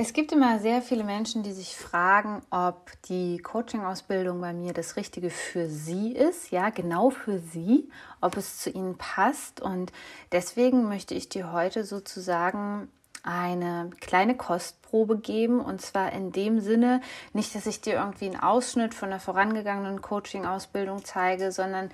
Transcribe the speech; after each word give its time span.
Es 0.00 0.12
gibt 0.12 0.30
immer 0.30 0.60
sehr 0.60 0.80
viele 0.80 1.02
Menschen, 1.02 1.42
die 1.42 1.50
sich 1.50 1.76
fragen, 1.76 2.42
ob 2.50 2.92
die 3.08 3.38
Coaching-Ausbildung 3.38 4.40
bei 4.40 4.52
mir 4.52 4.72
das 4.72 4.94
Richtige 4.94 5.28
für 5.28 5.68
sie 5.68 6.12
ist, 6.12 6.52
ja, 6.52 6.70
genau 6.70 7.10
für 7.10 7.40
sie, 7.40 7.90
ob 8.20 8.36
es 8.36 8.58
zu 8.58 8.70
ihnen 8.70 8.96
passt. 8.96 9.60
Und 9.60 9.90
deswegen 10.30 10.88
möchte 10.88 11.16
ich 11.16 11.28
dir 11.28 11.50
heute 11.50 11.82
sozusagen 11.82 12.86
eine 13.24 13.90
kleine 14.00 14.36
Kostprobe 14.36 15.18
geben. 15.18 15.58
Und 15.58 15.82
zwar 15.82 16.12
in 16.12 16.30
dem 16.30 16.60
Sinne, 16.60 17.00
nicht, 17.32 17.56
dass 17.56 17.66
ich 17.66 17.80
dir 17.80 17.94
irgendwie 17.94 18.26
einen 18.26 18.40
Ausschnitt 18.40 18.94
von 18.94 19.10
der 19.10 19.18
vorangegangenen 19.18 20.00
Coaching-Ausbildung 20.00 21.04
zeige, 21.04 21.50
sondern 21.50 21.90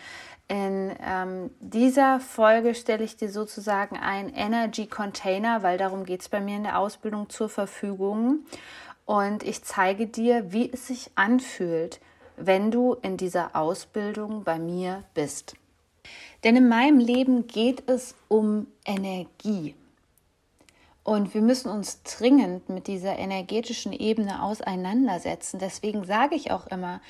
in 0.48 0.94
ähm, 1.02 1.50
dieser 1.60 2.20
Folge 2.20 2.74
stelle 2.74 3.04
ich 3.04 3.16
dir 3.16 3.30
sozusagen 3.30 3.96
ein 3.96 4.28
Energy 4.28 4.86
Container, 4.86 5.62
weil 5.62 5.78
darum 5.78 6.04
geht 6.04 6.20
es 6.20 6.28
bei 6.28 6.40
mir 6.40 6.56
in 6.56 6.64
der 6.64 6.78
Ausbildung 6.78 7.30
zur 7.30 7.48
Verfügung. 7.48 8.40
Und 9.06 9.42
ich 9.42 9.62
zeige 9.64 10.06
dir, 10.06 10.52
wie 10.52 10.70
es 10.70 10.86
sich 10.86 11.10
anfühlt, 11.14 12.00
wenn 12.36 12.70
du 12.70 12.94
in 12.94 13.16
dieser 13.16 13.56
Ausbildung 13.56 14.44
bei 14.44 14.58
mir 14.58 15.04
bist. 15.14 15.56
Denn 16.42 16.56
in 16.56 16.68
meinem 16.68 16.98
Leben 16.98 17.46
geht 17.46 17.88
es 17.88 18.14
um 18.28 18.66
Energie. 18.84 19.74
Und 21.04 21.34
wir 21.34 21.42
müssen 21.42 21.70
uns 21.70 22.02
dringend 22.02 22.70
mit 22.70 22.86
dieser 22.86 23.18
energetischen 23.18 23.92
Ebene 23.92 24.42
auseinandersetzen. 24.42 25.58
Deswegen 25.58 26.04
sage 26.04 26.34
ich 26.34 26.50
auch 26.50 26.66
immer, 26.68 27.02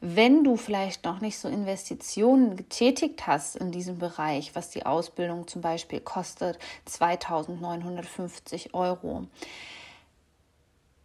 wenn 0.00 0.42
du 0.42 0.56
vielleicht 0.56 1.04
noch 1.04 1.20
nicht 1.20 1.38
so 1.38 1.48
Investitionen 1.48 2.56
getätigt 2.56 3.26
hast 3.26 3.56
in 3.56 3.70
diesem 3.70 3.98
Bereich, 3.98 4.54
was 4.54 4.70
die 4.70 4.86
Ausbildung 4.86 5.46
zum 5.48 5.60
Beispiel 5.60 6.00
kostet, 6.00 6.58
2950 6.86 8.72
Euro, 8.72 9.26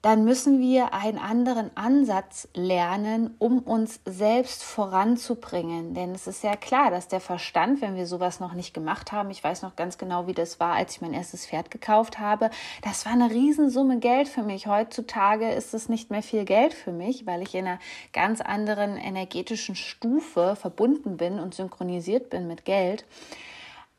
dann 0.08 0.24
müssen 0.24 0.62
wir 0.62 0.94
einen 0.94 1.18
anderen 1.18 1.70
Ansatz 1.76 2.48
lernen, 2.54 3.36
um 3.40 3.60
uns 3.60 4.00
selbst 4.06 4.64
voranzubringen. 4.64 5.96
Denn 5.96 6.16
es 6.16 6.28
ist 6.28 6.46
ja 6.46 6.56
klar, 6.56 6.92
dass 6.92 7.10
der 7.10 7.20
Verstand, 7.20 7.82
wenn 7.82 7.98
wir 7.98 8.08
sowas 8.08 8.40
noch 8.40 8.54
nicht 8.54 8.74
gemacht 8.74 9.12
haben, 9.12 9.30
ich 9.32 9.44
weiß 9.44 9.64
noch 9.64 9.76
ganz 9.76 9.98
genau, 9.98 10.26
wie 10.26 10.34
das 10.34 10.62
war, 10.62 10.76
als 10.76 10.96
ich 10.96 11.02
mein 11.02 11.12
erstes 11.12 11.46
Pferd 11.46 11.72
gekauft 11.72 12.20
habe, 12.20 12.52
das 12.84 13.06
war 13.06 13.12
eine 13.12 13.30
Riesensumme 13.32 14.00
Geld 14.00 14.30
für 14.30 14.44
mich. 14.44 14.68
Heutzutage 14.68 15.52
ist 15.52 15.74
es 15.74 15.90
nicht 15.90 16.10
mehr 16.10 16.24
viel 16.24 16.46
Geld 16.46 16.74
für 16.74 16.94
mich, 16.94 17.26
weil 17.26 17.42
ich 17.42 17.54
in 17.54 17.68
einer 17.68 17.80
ganz 18.14 18.40
anderen 18.40 18.96
energetischen 18.96 19.76
Stufe 19.76 20.56
verbunden 20.56 21.18
bin 21.18 21.38
und 21.38 21.54
synchronisiert 21.54 22.30
bin 22.30 22.48
mit 22.48 22.64
Geld. 22.64 23.04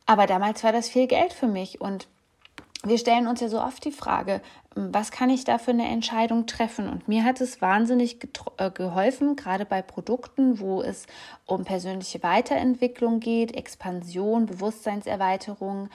Aber 0.06 0.26
damals 0.26 0.64
war 0.64 0.72
das 0.72 0.88
viel 0.88 1.06
Geld 1.06 1.34
für 1.34 1.48
mich 1.48 1.82
und 1.82 2.08
wir 2.84 2.96
stellen 2.96 3.26
uns 3.26 3.40
ja 3.40 3.48
so 3.48 3.60
oft 3.60 3.84
die 3.84 3.92
Frage, 3.92 4.40
was 4.78 5.10
kann 5.10 5.28
ich 5.30 5.44
da 5.44 5.58
für 5.58 5.72
eine 5.72 5.88
Entscheidung 5.88 6.46
treffen? 6.46 6.88
Und 6.88 7.08
mir 7.08 7.24
hat 7.24 7.40
es 7.40 7.60
wahnsinnig 7.60 8.18
äh, 8.58 8.70
geholfen, 8.70 9.34
gerade 9.34 9.64
bei 9.64 9.82
Produkten, 9.82 10.60
wo 10.60 10.82
es 10.82 11.06
um 11.46 11.64
persönliche 11.64 12.22
Weiterentwicklung 12.22 13.18
geht, 13.18 13.56
Expansion, 13.56 14.46
Bewusstseinserweiterung, 14.46 15.88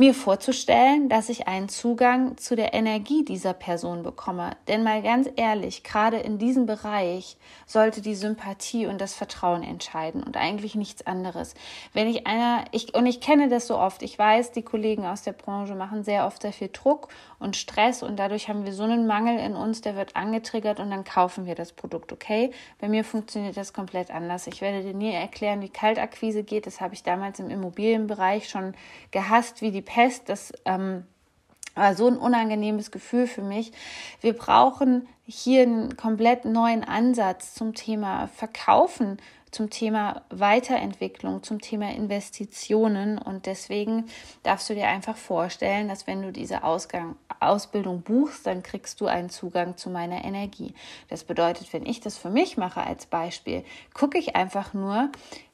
mir 0.00 0.14
vorzustellen, 0.14 1.10
dass 1.10 1.28
ich 1.28 1.46
einen 1.46 1.68
Zugang 1.68 2.38
zu 2.38 2.56
der 2.56 2.72
Energie 2.72 3.22
dieser 3.22 3.52
Person 3.52 4.02
bekomme. 4.02 4.56
Denn 4.66 4.82
mal 4.82 5.02
ganz 5.02 5.28
ehrlich, 5.36 5.84
gerade 5.84 6.16
in 6.16 6.38
diesem 6.38 6.64
Bereich 6.64 7.36
sollte 7.66 8.00
die 8.00 8.14
Sympathie 8.14 8.86
und 8.86 8.98
das 8.98 9.12
Vertrauen 9.12 9.62
entscheiden 9.62 10.22
und 10.22 10.38
eigentlich 10.38 10.74
nichts 10.74 11.06
anderes. 11.06 11.52
Wenn 11.92 12.08
ich 12.08 12.26
einer, 12.26 12.64
ich, 12.72 12.94
und 12.94 13.04
ich 13.04 13.20
kenne 13.20 13.50
das 13.50 13.66
so 13.66 13.76
oft, 13.76 14.02
ich 14.02 14.18
weiß, 14.18 14.52
die 14.52 14.62
Kollegen 14.62 15.04
aus 15.04 15.20
der 15.20 15.34
Branche 15.34 15.74
machen 15.74 16.02
sehr 16.02 16.26
oft 16.26 16.40
sehr 16.40 16.54
viel 16.54 16.70
Druck 16.72 17.08
und 17.38 17.54
Stress 17.54 18.02
und 18.02 18.18
dadurch 18.18 18.48
haben 18.48 18.64
wir 18.64 18.72
so 18.72 18.84
einen 18.84 19.06
Mangel 19.06 19.38
in 19.38 19.54
uns, 19.54 19.82
der 19.82 19.96
wird 19.96 20.16
angetriggert 20.16 20.80
und 20.80 20.90
dann 20.90 21.04
kaufen 21.04 21.44
wir 21.44 21.54
das 21.54 21.72
Produkt, 21.72 22.10
okay? 22.10 22.52
Bei 22.80 22.88
mir 22.88 23.04
funktioniert 23.04 23.58
das 23.58 23.74
komplett 23.74 24.10
anders. 24.10 24.46
Ich 24.46 24.62
werde 24.62 24.82
dir 24.82 24.94
nie 24.94 25.12
erklären, 25.12 25.60
wie 25.60 25.68
Kaltakquise 25.68 26.42
geht. 26.42 26.66
Das 26.66 26.80
habe 26.80 26.94
ich 26.94 27.02
damals 27.02 27.38
im 27.38 27.50
Immobilienbereich 27.50 28.48
schon 28.48 28.72
gehasst, 29.10 29.60
wie 29.60 29.70
die 29.70 29.89
Pest. 29.90 30.28
Das 30.28 30.52
ähm, 30.64 31.04
war 31.74 31.94
so 31.94 32.06
ein 32.06 32.16
unangenehmes 32.16 32.90
Gefühl 32.92 33.26
für 33.26 33.42
mich. 33.42 33.72
Wir 34.20 34.34
brauchen 34.34 35.08
hier 35.26 35.62
einen 35.62 35.96
komplett 35.96 36.44
neuen 36.44 36.84
Ansatz 36.84 37.54
zum 37.54 37.74
Thema 37.74 38.28
Verkaufen, 38.28 39.18
zum 39.50 39.68
Thema 39.68 40.22
Weiterentwicklung, 40.30 41.42
zum 41.42 41.60
Thema 41.60 41.90
Investitionen. 41.90 43.18
Und 43.18 43.46
deswegen 43.46 44.06
darfst 44.44 44.70
du 44.70 44.74
dir 44.74 44.86
einfach 44.86 45.16
vorstellen, 45.16 45.88
dass 45.88 46.06
wenn 46.06 46.22
du 46.22 46.30
diese 46.30 46.62
Ausgang, 46.62 47.16
Ausbildung 47.40 48.02
buchst, 48.02 48.46
dann 48.46 48.62
kriegst 48.62 49.00
du 49.00 49.06
einen 49.06 49.28
Zugang 49.28 49.76
zu 49.76 49.90
meiner 49.90 50.24
Energie. 50.24 50.72
Das 51.08 51.24
bedeutet, 51.24 51.72
wenn 51.72 51.84
ich 51.84 52.00
das 52.00 52.16
für 52.16 52.30
mich 52.30 52.56
mache 52.56 52.80
als 52.80 53.06
Beispiel, 53.06 53.64
gucke 53.92 54.18
ich 54.18 54.36
einfach 54.36 54.72
nur, 54.72 55.10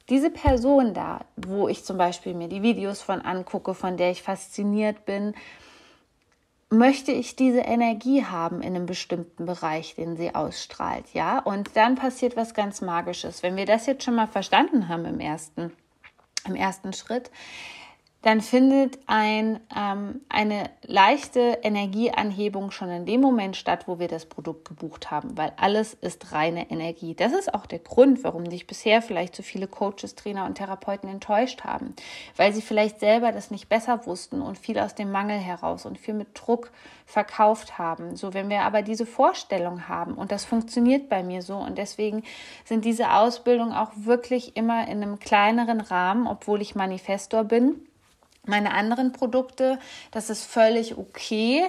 diese 0.09 0.29
Person 0.29 0.93
da, 0.93 1.21
wo 1.35 1.67
ich 1.67 1.83
zum 1.83 1.97
Beispiel 1.97 2.33
mir 2.33 2.47
die 2.47 2.61
Videos 2.61 3.01
von 3.01 3.21
angucke, 3.21 3.73
von 3.73 3.97
der 3.97 4.11
ich 4.11 4.23
fasziniert 4.23 5.05
bin, 5.05 5.33
möchte 6.69 7.11
ich 7.11 7.35
diese 7.35 7.61
Energie 7.61 8.25
haben 8.25 8.61
in 8.61 8.75
einem 8.75 8.85
bestimmten 8.85 9.45
Bereich, 9.45 9.95
den 9.95 10.17
sie 10.17 10.35
ausstrahlt, 10.35 11.05
ja? 11.13 11.39
Und 11.39 11.75
dann 11.75 11.95
passiert 11.95 12.35
was 12.35 12.53
ganz 12.53 12.81
Magisches. 12.81 13.41
Wenn 13.41 13.55
wir 13.55 13.65
das 13.65 13.85
jetzt 13.85 14.03
schon 14.03 14.15
mal 14.15 14.27
verstanden 14.27 14.89
haben 14.89 15.05
im 15.05 15.19
ersten, 15.19 15.71
im 16.45 16.55
ersten 16.55 16.91
Schritt, 16.91 17.31
dann 18.27 18.41
findet 18.41 18.99
ein, 19.07 19.61
ähm, 19.73 20.19
eine 20.27 20.69
leichte 20.83 21.59
Energieanhebung 21.63 22.71
schon 22.71 22.89
in 22.89 23.05
dem 23.05 23.21
Moment 23.21 23.55
statt, 23.55 23.87
wo 23.87 23.99
wir 23.99 24.09
das 24.09 24.25
Produkt 24.25 24.67
gebucht 24.67 25.11
haben, 25.11 25.37
weil 25.37 25.53
alles 25.55 25.93
ist 25.93 26.33
reine 26.33 26.69
Energie. 26.69 27.15
Das 27.15 27.31
ist 27.31 27.53
auch 27.53 27.65
der 27.65 27.79
Grund, 27.79 28.25
warum 28.25 28.43
dich 28.49 28.67
bisher 28.67 29.01
vielleicht 29.01 29.33
so 29.33 29.43
viele 29.43 29.65
Coaches, 29.65 30.15
Trainer 30.15 30.43
und 30.43 30.55
Therapeuten 30.55 31.07
enttäuscht 31.07 31.63
haben, 31.63 31.95
weil 32.35 32.51
sie 32.51 32.61
vielleicht 32.61 32.99
selber 32.99 33.31
das 33.31 33.49
nicht 33.49 33.69
besser 33.69 34.05
wussten 34.05 34.41
und 34.41 34.57
viel 34.57 34.77
aus 34.77 34.93
dem 34.93 35.09
Mangel 35.09 35.37
heraus 35.37 35.85
und 35.85 35.97
viel 35.97 36.13
mit 36.13 36.27
Druck 36.33 36.73
verkauft 37.05 37.77
haben. 37.77 38.17
So, 38.17 38.33
wenn 38.33 38.49
wir 38.49 38.63
aber 38.63 38.81
diese 38.81 39.05
Vorstellung 39.05 39.87
haben 39.87 40.15
und 40.15 40.33
das 40.33 40.43
funktioniert 40.43 41.07
bei 41.07 41.23
mir 41.23 41.41
so 41.41 41.55
und 41.55 41.77
deswegen 41.77 42.23
sind 42.65 42.83
diese 42.83 43.13
Ausbildungen 43.13 43.71
auch 43.71 43.91
wirklich 43.95 44.57
immer 44.57 44.85
in 44.89 45.01
einem 45.01 45.17
kleineren 45.17 45.79
Rahmen, 45.79 46.27
obwohl 46.27 46.61
ich 46.61 46.75
Manifestor 46.75 47.45
bin 47.45 47.87
meine 48.47 48.73
anderen 48.73 49.11
Produkte, 49.11 49.79
das 50.11 50.29
ist 50.29 50.45
völlig 50.45 50.97
okay, 50.97 51.65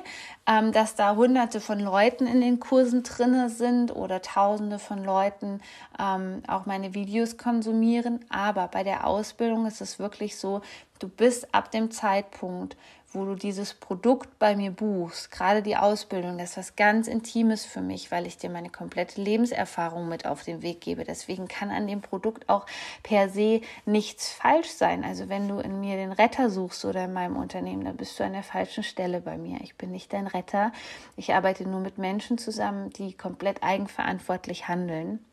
ähm, 0.47 0.73
dass 0.73 0.95
da 0.95 1.17
hunderte 1.17 1.61
von 1.61 1.81
Leuten 1.81 2.27
in 2.27 2.41
den 2.41 2.61
Kursen 2.61 3.03
drinne 3.03 3.51
sind 3.51 3.95
oder 3.95 4.23
tausende 4.23 4.79
von 4.79 5.05
Leuten 5.05 5.61
ähm, 5.99 6.43
auch 6.47 6.67
meine 6.67 6.95
Videos 6.95 7.37
konsumieren. 7.37 8.25
Aber 8.31 8.69
bei 8.69 8.83
der 8.85 9.07
Ausbildung 9.07 9.67
ist 9.67 9.81
es 9.81 9.99
wirklich 9.99 10.37
so, 10.37 10.63
du 10.99 11.09
bist 11.09 11.55
ab 11.55 11.71
dem 11.71 11.91
Zeitpunkt, 11.91 12.77
wo 13.13 13.25
du 13.25 13.35
dieses 13.35 13.73
Produkt 13.73 14.39
bei 14.39 14.55
mir 14.55 14.71
buchst, 14.71 15.31
gerade 15.31 15.63
die 15.63 15.77
Ausbildung, 15.77 16.37
das 16.37 16.51
ist 16.51 16.57
was 16.59 16.77
ganz 16.77 17.09
Intimes 17.09 17.65
für 17.65 17.81
mich, 17.81 18.11
weil 18.11 18.27
ich 18.27 18.37
dir 18.37 18.51
meine 18.51 18.69
komplette 18.69 19.21
Lebenserfahrung 19.21 20.09
mit 20.09 20.27
auf 20.27 20.45
den 20.45 20.61
Weg 20.61 20.83
gebe. 20.83 21.05
Deswegen 21.05 21.49
kann 21.49 21.71
an 21.71 21.87
dem 21.87 22.03
Produkt 22.03 22.49
auch 22.49 22.67
per 23.03 23.31
se 23.31 23.63
nichts 23.87 24.31
falsch 24.31 24.69
sein. 24.69 25.05
Also 25.05 25.31
wenn 25.31 25.49
du 25.49 25.59
in 25.59 25.81
mir 25.81 25.97
den 25.97 26.13
Retter 26.13 26.51
suchst 26.51 26.85
oder 26.85 27.05
in 27.05 27.15
meinem 27.15 27.37
Unternehmen, 27.37 27.85
dann 27.85 27.97
bist 27.97 28.19
du 28.21 28.25
an 28.25 28.35
der 28.35 28.43
falschen 28.43 28.83
Stelle 28.83 29.23
bei 29.23 29.39
mir. 29.39 29.59
Ich 29.63 29.77
bin 29.77 29.91
nicht 29.91 30.13
dein 30.13 30.27
Retter. 30.27 30.73
Ich 31.17 31.33
arbeite 31.33 31.67
nur 31.67 31.81
mit 31.81 31.97
Menschen 31.97 32.37
zusammen, 32.37 32.91
die 32.91 33.15
komplett 33.15 33.63
eigenverantwortlich 33.63 34.69
handeln. 34.69 35.25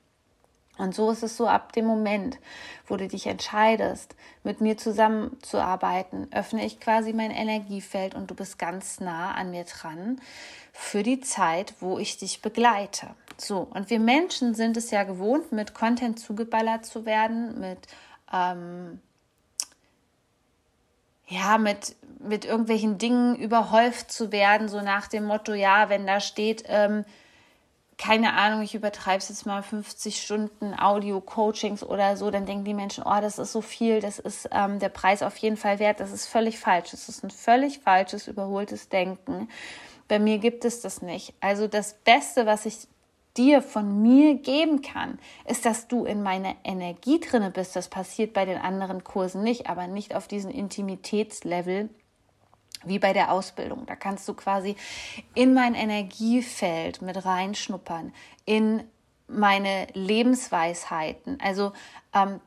Und 0.77 0.93
so 0.93 1.09
ist 1.11 1.23
es 1.23 1.37
so 1.37 1.47
ab 1.47 1.71
dem 1.71 1.85
Moment, 1.85 2.37
wo 2.87 2.97
du 2.97 3.07
dich 3.07 3.27
entscheidest, 3.27 4.15
mit 4.43 4.61
mir 4.61 4.77
zusammenzuarbeiten, 4.77 6.27
öffne 6.31 6.65
ich 6.65 6.79
quasi 6.79 7.13
mein 7.13 7.31
Energiefeld 7.31 8.13
und 8.13 8.29
du 8.29 8.35
bist 8.35 8.59
ganz 8.59 8.99
nah 8.99 9.31
an 9.31 9.51
mir 9.51 9.63
dran 9.63 10.19
für 10.73 11.01
die 11.01 11.21
Zeit, 11.21 11.75
wo 11.79 11.97
ich 11.97 12.17
dich 12.17 12.41
begleite. 12.41 13.07
So, 13.37 13.67
und 13.73 13.89
wir 13.89 13.99
Menschen 13.99 14.53
sind 14.53 14.77
es 14.77 14.91
ja 14.91 15.03
gewohnt, 15.03 15.51
mit 15.51 15.73
Content 15.73 16.19
zugeballert 16.19 16.85
zu 16.85 17.05
werden, 17.05 17.59
mit 17.59 17.87
ähm, 18.33 18.99
ja, 21.27 21.57
mit, 21.57 21.95
mit 22.19 22.45
irgendwelchen 22.45 22.97
Dingen 22.97 23.35
überhäuft 23.35 24.11
zu 24.11 24.31
werden, 24.31 24.69
so 24.69 24.81
nach 24.81 25.07
dem 25.07 25.25
Motto, 25.25 25.53
ja, 25.53 25.89
wenn 25.89 26.05
da 26.05 26.19
steht, 26.19 26.63
ähm, 26.67 27.03
keine 27.97 28.33
Ahnung, 28.33 28.61
ich 28.61 28.75
übertreibe 28.75 29.19
es 29.19 29.29
jetzt 29.29 29.45
mal 29.45 29.63
50 29.63 30.21
Stunden 30.21 30.73
Audio-Coachings 30.77 31.83
oder 31.83 32.17
so, 32.17 32.29
dann 32.29 32.45
denken 32.45 32.65
die 32.65 32.73
Menschen, 32.73 33.03
oh, 33.05 33.21
das 33.21 33.39
ist 33.39 33.53
so 33.53 33.61
viel, 33.61 34.01
das 34.01 34.19
ist 34.19 34.49
ähm, 34.51 34.79
der 34.79 34.89
Preis 34.89 35.23
auf 35.23 35.37
jeden 35.37 35.57
Fall 35.57 35.79
wert. 35.79 35.99
Das 35.99 36.11
ist 36.11 36.27
völlig 36.27 36.59
falsch. 36.59 36.91
Das 36.91 37.07
ist 37.07 37.23
ein 37.23 37.31
völlig 37.31 37.79
falsches, 37.79 38.27
überholtes 38.27 38.89
Denken. 38.89 39.47
Bei 40.07 40.19
mir 40.19 40.39
gibt 40.39 40.65
es 40.65 40.81
das 40.81 41.01
nicht. 41.01 41.33
Also 41.39 41.67
das 41.67 41.93
Beste, 42.03 42.45
was 42.45 42.65
ich 42.65 42.87
dir 43.37 43.61
von 43.61 44.01
mir 44.01 44.35
geben 44.35 44.81
kann, 44.81 45.19
ist, 45.45 45.65
dass 45.65 45.87
du 45.87 46.05
in 46.05 46.21
meiner 46.21 46.55
Energie 46.63 47.19
drinne 47.19 47.51
bist. 47.51 47.75
Das 47.75 47.89
passiert 47.89 48.33
bei 48.33 48.45
den 48.45 48.57
anderen 48.57 49.03
Kursen 49.03 49.43
nicht, 49.43 49.67
aber 49.67 49.87
nicht 49.87 50.15
auf 50.15 50.27
diesem 50.27 50.51
Intimitätslevel 50.51 51.89
wie 52.85 52.99
bei 52.99 53.13
der 53.13 53.31
Ausbildung. 53.31 53.85
Da 53.85 53.95
kannst 53.95 54.27
du 54.27 54.33
quasi 54.33 54.75
in 55.33 55.53
mein 55.53 55.75
Energiefeld 55.75 57.01
mit 57.01 57.25
reinschnuppern, 57.25 58.13
in 58.45 58.83
meine 59.27 59.87
Lebensweisheiten. 59.93 61.39
Also 61.41 61.73
ähm, 62.13 62.39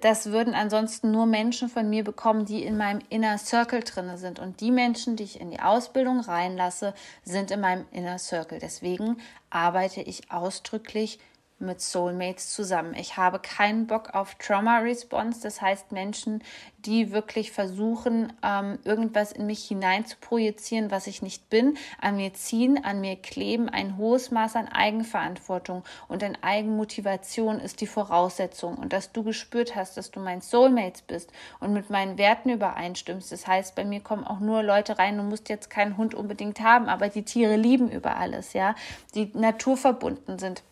das 0.00 0.26
würden 0.26 0.54
ansonsten 0.54 1.10
nur 1.10 1.26
Menschen 1.26 1.68
von 1.68 1.90
mir 1.90 2.04
bekommen, 2.04 2.44
die 2.44 2.62
in 2.62 2.76
meinem 2.76 3.00
Inner 3.08 3.36
Circle 3.38 3.80
drin 3.80 4.16
sind. 4.16 4.38
Und 4.38 4.60
die 4.60 4.70
Menschen, 4.70 5.16
die 5.16 5.24
ich 5.24 5.40
in 5.40 5.50
die 5.50 5.60
Ausbildung 5.60 6.20
reinlasse, 6.20 6.94
sind 7.24 7.50
in 7.50 7.60
meinem 7.60 7.84
Inner 7.90 8.18
Circle. 8.18 8.58
Deswegen 8.60 9.18
arbeite 9.50 10.02
ich 10.02 10.30
ausdrücklich 10.30 11.18
mit 11.58 11.80
Soulmates 11.80 12.50
zusammen. 12.50 12.94
Ich 12.94 13.16
habe 13.16 13.38
keinen 13.38 13.86
Bock 13.86 14.14
auf 14.14 14.34
Trauma 14.34 14.78
Response, 14.78 15.40
das 15.42 15.62
heißt 15.62 15.90
Menschen, 15.90 16.42
die 16.78 17.12
wirklich 17.12 17.50
versuchen, 17.50 18.32
ähm, 18.42 18.78
irgendwas 18.84 19.32
in 19.32 19.46
mich 19.46 19.64
hinein 19.64 20.04
zu 20.04 20.16
projizieren, 20.18 20.90
was 20.90 21.06
ich 21.06 21.22
nicht 21.22 21.48
bin, 21.48 21.78
an 22.00 22.16
mir 22.16 22.34
ziehen, 22.34 22.82
an 22.84 23.00
mir 23.00 23.16
kleben. 23.16 23.68
Ein 23.68 23.96
hohes 23.96 24.30
Maß 24.30 24.56
an 24.56 24.68
Eigenverantwortung 24.68 25.82
und 26.08 26.22
an 26.22 26.36
Eigenmotivation 26.42 27.58
ist 27.58 27.80
die 27.80 27.86
Voraussetzung. 27.86 28.76
Und 28.76 28.92
dass 28.92 29.12
du 29.12 29.22
gespürt 29.22 29.74
hast, 29.74 29.96
dass 29.96 30.10
du 30.10 30.20
mein 30.20 30.42
Soulmates 30.42 31.02
bist 31.02 31.32
und 31.58 31.72
mit 31.72 31.88
meinen 31.90 32.18
Werten 32.18 32.50
übereinstimmst. 32.50 33.32
Das 33.32 33.46
heißt, 33.46 33.74
bei 33.74 33.84
mir 33.84 34.00
kommen 34.00 34.24
auch 34.24 34.40
nur 34.40 34.62
Leute 34.62 34.98
rein, 34.98 35.16
du 35.16 35.22
musst 35.22 35.48
jetzt 35.48 35.70
keinen 35.70 35.96
Hund 35.96 36.14
unbedingt 36.14 36.60
haben, 36.60 36.88
aber 36.88 37.08
die 37.08 37.24
Tiere 37.24 37.56
lieben 37.56 37.90
über 37.90 38.16
alles, 38.16 38.52
ja, 38.52 38.74
die 39.14 39.30
naturverbunden 39.34 40.38
sind 40.38 40.62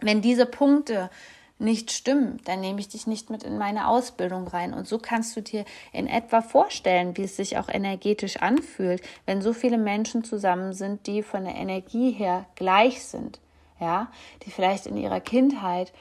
wenn 0.00 0.20
diese 0.20 0.46
Punkte 0.46 1.10
nicht 1.58 1.90
stimmen, 1.90 2.38
dann 2.44 2.60
nehme 2.60 2.78
ich 2.78 2.88
dich 2.88 3.06
nicht 3.06 3.30
mit 3.30 3.42
in 3.42 3.58
meine 3.58 3.88
Ausbildung 3.88 4.46
rein. 4.46 4.72
Und 4.72 4.86
so 4.86 4.98
kannst 4.98 5.36
du 5.36 5.42
dir 5.42 5.64
in 5.92 6.06
etwa 6.06 6.40
vorstellen, 6.40 7.16
wie 7.16 7.24
es 7.24 7.36
sich 7.36 7.58
auch 7.58 7.68
energetisch 7.68 8.36
anfühlt, 8.36 9.02
wenn 9.26 9.42
so 9.42 9.52
viele 9.52 9.78
Menschen 9.78 10.22
zusammen 10.22 10.72
sind, 10.72 11.06
die 11.06 11.22
von 11.22 11.44
der 11.44 11.56
Energie 11.56 12.12
her 12.12 12.46
gleich 12.54 13.02
sind, 13.04 13.40
ja, 13.80 14.10
die 14.44 14.50
vielleicht 14.50 14.86
in 14.86 14.96
ihrer 14.96 15.20
Kindheit 15.20 15.92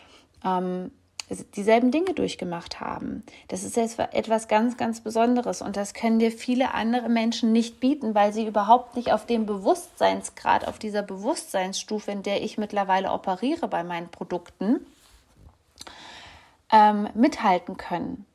ähm, 0.46 0.92
dieselben 1.30 1.92
Dinge 1.92 2.14
durchgemacht 2.14 2.80
haben. 2.80 3.24
Das 3.50 3.64
ist 3.64 3.76
jetzt 3.76 4.00
etwas 4.00 4.48
ganz, 4.48 4.78
ganz 4.78 5.02
Besonderes 5.02 5.62
und 5.62 5.76
das 5.76 5.94
können 5.94 6.20
dir 6.20 6.32
viele 6.32 6.74
andere 6.74 7.10
Menschen 7.10 7.52
nicht 7.52 7.80
bieten, 7.80 8.16
weil 8.16 8.32
sie 8.32 8.48
überhaupt 8.48 8.96
nicht 8.96 9.12
auf 9.12 9.26
dem 9.26 9.46
Bewusstseinsgrad, 9.46 10.68
auf 10.68 10.80
dieser 10.80 11.02
Bewusstseinsstufe, 11.02 12.12
in 12.12 12.24
der 12.24 12.44
ich 12.44 12.58
mittlerweile 12.58 13.12
operiere 13.12 13.68
bei 13.68 13.84
meinen 13.84 14.10
Produkten, 14.10 14.86
ähm, 16.72 17.10
mithalten 17.14 17.78
können. 17.78 18.26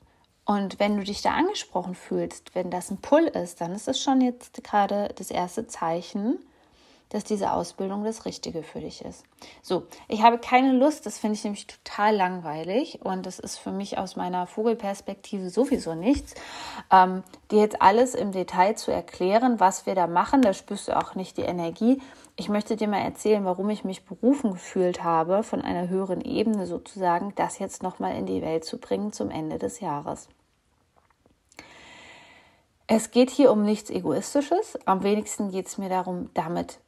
Und 0.44 0.80
wenn 0.80 0.96
du 0.96 1.04
dich 1.04 1.22
da 1.22 1.30
angesprochen 1.30 1.94
fühlst, 1.94 2.54
wenn 2.54 2.70
das 2.70 2.90
ein 2.90 2.98
Pull 2.98 3.24
ist, 3.24 3.60
dann 3.60 3.72
ist 3.72 3.88
es 3.88 4.02
schon 4.02 4.20
jetzt 4.20 4.62
gerade 4.64 5.14
das 5.16 5.30
erste 5.30 5.66
Zeichen, 5.66 6.38
dass 7.12 7.24
diese 7.24 7.52
Ausbildung 7.52 8.04
das 8.04 8.24
Richtige 8.24 8.62
für 8.62 8.80
dich 8.80 9.04
ist. 9.04 9.24
So, 9.60 9.86
ich 10.08 10.22
habe 10.22 10.38
keine 10.38 10.72
Lust, 10.72 11.04
das 11.04 11.18
finde 11.18 11.34
ich 11.34 11.44
nämlich 11.44 11.66
total 11.66 12.16
langweilig 12.16 13.00
und 13.02 13.26
das 13.26 13.38
ist 13.38 13.58
für 13.58 13.70
mich 13.70 13.98
aus 13.98 14.16
meiner 14.16 14.46
Vogelperspektive 14.46 15.50
sowieso 15.50 15.94
nichts, 15.94 16.34
ähm, 16.90 17.22
dir 17.50 17.60
jetzt 17.60 17.82
alles 17.82 18.14
im 18.14 18.32
Detail 18.32 18.76
zu 18.76 18.90
erklären, 18.90 19.60
was 19.60 19.84
wir 19.84 19.94
da 19.94 20.06
machen. 20.06 20.40
Da 20.40 20.54
spürst 20.54 20.88
du 20.88 20.96
auch 20.96 21.14
nicht 21.14 21.36
die 21.36 21.42
Energie. 21.42 22.00
Ich 22.36 22.48
möchte 22.48 22.76
dir 22.76 22.88
mal 22.88 23.02
erzählen, 23.02 23.44
warum 23.44 23.68
ich 23.68 23.84
mich 23.84 24.06
berufen 24.06 24.52
gefühlt 24.52 25.04
habe, 25.04 25.42
von 25.42 25.60
einer 25.60 25.90
höheren 25.90 26.22
Ebene 26.22 26.66
sozusagen, 26.66 27.34
das 27.36 27.58
jetzt 27.58 27.82
nochmal 27.82 28.16
in 28.16 28.24
die 28.24 28.40
Welt 28.40 28.64
zu 28.64 28.78
bringen 28.78 29.12
zum 29.12 29.30
Ende 29.30 29.58
des 29.58 29.80
Jahres. 29.80 30.28
Es 32.86 33.10
geht 33.10 33.28
hier 33.28 33.52
um 33.52 33.64
nichts 33.64 33.90
Egoistisches. 33.90 34.78
Am 34.86 35.02
wenigsten 35.02 35.50
geht 35.50 35.66
es 35.66 35.76
mir 35.76 35.90
darum, 35.90 36.30
damit 36.32 36.78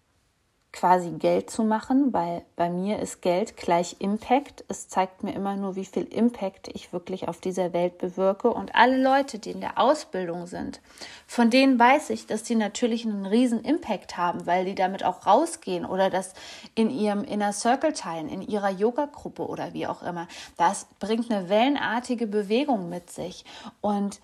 quasi 0.74 1.12
Geld 1.12 1.50
zu 1.50 1.62
machen, 1.62 2.12
weil 2.12 2.42
bei 2.56 2.68
mir 2.68 2.98
ist 2.98 3.22
Geld 3.22 3.56
gleich 3.56 3.96
Impact. 4.00 4.64
Es 4.66 4.88
zeigt 4.88 5.22
mir 5.22 5.32
immer 5.32 5.54
nur, 5.54 5.76
wie 5.76 5.84
viel 5.84 6.02
Impact 6.02 6.66
ich 6.66 6.92
wirklich 6.92 7.28
auf 7.28 7.40
dieser 7.40 7.72
Welt 7.72 7.96
bewirke. 7.98 8.52
Und 8.52 8.74
alle 8.74 9.00
Leute, 9.00 9.38
die 9.38 9.52
in 9.52 9.60
der 9.60 9.78
Ausbildung 9.78 10.48
sind, 10.48 10.80
von 11.28 11.48
denen 11.48 11.78
weiß 11.78 12.10
ich, 12.10 12.26
dass 12.26 12.42
die 12.42 12.56
natürlich 12.56 13.06
einen 13.06 13.24
riesen 13.24 13.62
Impact 13.62 14.16
haben, 14.16 14.46
weil 14.46 14.64
die 14.64 14.74
damit 14.74 15.04
auch 15.04 15.26
rausgehen 15.26 15.86
oder 15.86 16.10
das 16.10 16.34
in 16.74 16.90
ihrem 16.90 17.22
Inner 17.22 17.52
Circle 17.52 17.92
teilen, 17.92 18.28
in 18.28 18.42
ihrer 18.42 18.70
Yoga-Gruppe 18.70 19.46
oder 19.46 19.74
wie 19.74 19.86
auch 19.86 20.02
immer. 20.02 20.26
Das 20.56 20.88
bringt 20.98 21.30
eine 21.30 21.48
wellenartige 21.48 22.26
Bewegung 22.26 22.88
mit 22.88 23.10
sich. 23.10 23.44
Und 23.80 24.20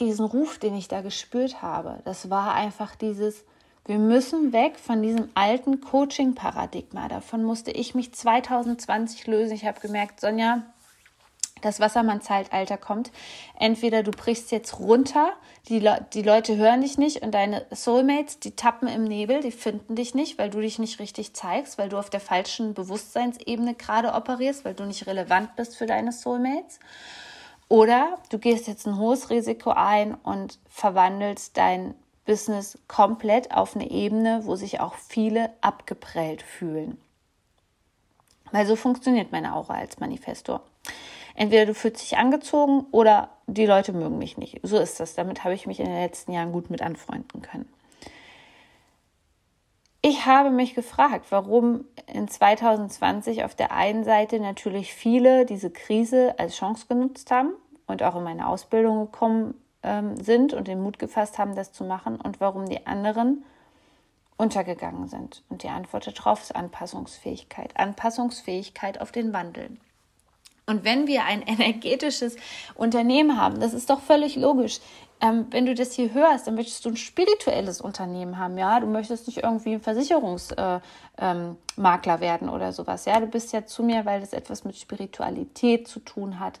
diesen 0.00 0.24
Ruf, 0.26 0.58
den 0.58 0.74
ich 0.74 0.88
da 0.88 1.02
gespürt 1.02 1.62
habe, 1.62 2.00
das 2.04 2.30
war 2.30 2.54
einfach 2.54 2.96
dieses, 2.96 3.44
wir 3.88 3.98
müssen 3.98 4.52
weg 4.52 4.78
von 4.78 5.02
diesem 5.02 5.30
alten 5.34 5.80
Coaching-Paradigma. 5.80 7.08
Davon 7.08 7.42
musste 7.42 7.70
ich 7.70 7.94
mich 7.94 8.12
2020 8.12 9.26
lösen. 9.26 9.54
Ich 9.54 9.64
habe 9.64 9.80
gemerkt, 9.80 10.20
Sonja, 10.20 10.62
das 11.62 11.80
Wassermann-Zeitalter 11.80 12.76
kommt. 12.76 13.10
Entweder 13.58 14.02
du 14.02 14.10
brichst 14.10 14.52
jetzt 14.52 14.78
runter, 14.78 15.32
die, 15.68 15.78
Le 15.78 16.06
die 16.12 16.20
Leute 16.20 16.56
hören 16.56 16.82
dich 16.82 16.98
nicht 16.98 17.22
und 17.22 17.32
deine 17.32 17.64
Soulmates, 17.74 18.38
die 18.40 18.54
tappen 18.54 18.88
im 18.88 19.04
Nebel, 19.04 19.40
die 19.40 19.50
finden 19.50 19.96
dich 19.96 20.14
nicht, 20.14 20.38
weil 20.38 20.50
du 20.50 20.60
dich 20.60 20.78
nicht 20.78 21.00
richtig 21.00 21.34
zeigst, 21.34 21.78
weil 21.78 21.88
du 21.88 21.98
auf 21.98 22.10
der 22.10 22.20
falschen 22.20 22.74
Bewusstseinsebene 22.74 23.74
gerade 23.74 24.12
operierst, 24.12 24.66
weil 24.66 24.74
du 24.74 24.84
nicht 24.84 25.06
relevant 25.06 25.56
bist 25.56 25.78
für 25.78 25.86
deine 25.86 26.12
Soulmates. 26.12 26.78
Oder 27.68 28.18
du 28.28 28.38
gehst 28.38 28.68
jetzt 28.68 28.86
ein 28.86 28.98
hohes 28.98 29.30
Risiko 29.30 29.70
ein 29.70 30.14
und 30.14 30.58
verwandelst 30.68 31.56
dein 31.56 31.94
Business 32.28 32.78
komplett 32.88 33.52
auf 33.52 33.74
eine 33.74 33.90
Ebene, 33.90 34.42
wo 34.44 34.54
sich 34.54 34.80
auch 34.80 34.94
viele 34.96 35.50
abgeprellt 35.62 36.42
fühlen. 36.42 37.00
Weil 38.52 38.66
so 38.66 38.76
funktioniert 38.76 39.32
meine 39.32 39.56
Aura 39.56 39.76
als 39.76 39.98
Manifestor. 39.98 40.60
Entweder 41.34 41.64
du 41.64 41.72
fühlst 41.72 42.02
dich 42.02 42.18
angezogen 42.18 42.84
oder 42.90 43.30
die 43.46 43.64
Leute 43.64 43.94
mögen 43.94 44.18
mich 44.18 44.36
nicht. 44.36 44.60
So 44.62 44.76
ist 44.76 45.00
das. 45.00 45.14
Damit 45.14 45.42
habe 45.42 45.54
ich 45.54 45.66
mich 45.66 45.80
in 45.80 45.86
den 45.86 45.96
letzten 45.96 46.32
Jahren 46.32 46.52
gut 46.52 46.68
mit 46.68 46.82
anfreunden 46.82 47.40
können. 47.40 47.66
Ich 50.02 50.26
habe 50.26 50.50
mich 50.50 50.74
gefragt, 50.74 51.26
warum 51.30 51.86
in 52.12 52.28
2020 52.28 53.42
auf 53.44 53.54
der 53.54 53.72
einen 53.72 54.04
Seite 54.04 54.38
natürlich 54.38 54.92
viele 54.92 55.46
diese 55.46 55.70
Krise 55.70 56.34
als 56.38 56.56
Chance 56.56 56.86
genutzt 56.88 57.30
haben 57.30 57.52
und 57.86 58.02
auch 58.02 58.16
in 58.16 58.22
meine 58.22 58.48
Ausbildung 58.48 59.10
gekommen 59.10 59.54
ähm, 59.82 60.16
sind 60.16 60.54
und 60.54 60.68
den 60.68 60.80
Mut 60.82 60.98
gefasst 60.98 61.38
haben, 61.38 61.54
das 61.54 61.72
zu 61.72 61.84
machen 61.84 62.20
und 62.20 62.40
warum 62.40 62.68
die 62.68 62.86
anderen 62.86 63.44
untergegangen 64.36 65.08
sind. 65.08 65.42
Und 65.48 65.62
die 65.62 65.68
Antwort 65.68 66.06
darauf 66.06 66.42
ist 66.42 66.54
Anpassungsfähigkeit. 66.54 67.76
Anpassungsfähigkeit 67.76 69.00
auf 69.00 69.12
den 69.12 69.32
Wandel. 69.32 69.76
Und 70.66 70.84
wenn 70.84 71.06
wir 71.06 71.24
ein 71.24 71.42
energetisches 71.46 72.36
Unternehmen 72.74 73.40
haben, 73.40 73.60
das 73.60 73.74
ist 73.74 73.90
doch 73.90 74.00
völlig 74.00 74.36
logisch. 74.36 74.80
Ähm, 75.20 75.46
wenn 75.50 75.66
du 75.66 75.74
das 75.74 75.92
hier 75.92 76.14
hörst, 76.14 76.46
dann 76.46 76.54
möchtest 76.54 76.84
du 76.84 76.90
ein 76.90 76.96
spirituelles 76.96 77.80
Unternehmen 77.80 78.38
haben, 78.38 78.56
ja. 78.56 78.78
Du 78.78 78.86
möchtest 78.86 79.26
nicht 79.26 79.38
irgendwie 79.42 79.74
ein 79.74 79.80
Versicherungsmakler 79.80 80.82
äh, 81.18 82.14
ähm, 82.14 82.20
werden 82.20 82.48
oder 82.48 82.72
sowas, 82.72 83.04
ja. 83.04 83.18
Du 83.18 83.26
bist 83.26 83.52
ja 83.52 83.66
zu 83.66 83.82
mir, 83.82 84.04
weil 84.06 84.20
das 84.20 84.32
etwas 84.32 84.64
mit 84.64 84.76
Spiritualität 84.76 85.88
zu 85.88 85.98
tun 86.00 86.38
hat, 86.38 86.60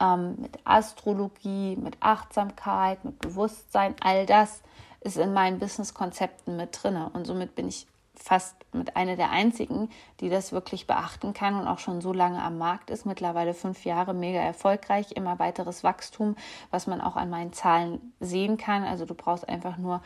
ähm, 0.00 0.36
mit 0.38 0.58
Astrologie, 0.64 1.76
mit 1.76 1.96
Achtsamkeit, 2.00 3.04
mit 3.04 3.18
Bewusstsein. 3.20 3.94
All 4.00 4.26
das 4.26 4.60
ist 5.00 5.16
in 5.16 5.32
meinen 5.32 5.58
Businesskonzepten 5.58 6.56
mit 6.56 6.82
drin. 6.82 6.96
Und 6.96 7.26
somit 7.26 7.54
bin 7.54 7.68
ich 7.68 7.86
fast 8.16 8.56
mit 8.72 8.96
einer 8.96 9.16
der 9.16 9.30
einzigen, 9.30 9.90
die 10.20 10.28
das 10.28 10.52
wirklich 10.52 10.86
beachten 10.86 11.32
kann 11.34 11.58
und 11.58 11.66
auch 11.66 11.78
schon 11.78 12.00
so 12.00 12.12
lange 12.12 12.42
am 12.42 12.58
Markt 12.58 12.90
ist. 12.90 13.06
Mittlerweile 13.06 13.54
fünf 13.54 13.84
Jahre 13.84 14.14
mega 14.14 14.40
erfolgreich, 14.40 15.12
immer 15.12 15.38
weiteres 15.38 15.84
Wachstum, 15.84 16.36
was 16.70 16.86
man 16.86 17.00
auch 17.00 17.16
an 17.16 17.30
meinen 17.30 17.52
Zahlen 17.52 18.14
sehen 18.20 18.56
kann. 18.56 18.84
Also 18.84 19.04
du 19.04 19.14
brauchst 19.14 19.48
einfach 19.48 19.76
nur 19.76 20.00